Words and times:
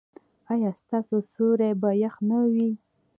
ایا 0.51 0.71
ستاسو 0.81 1.15
سیوري 1.31 1.71
به 1.81 1.89
يخ 2.03 2.15
نه 2.29 2.37
وي؟ 2.51 2.69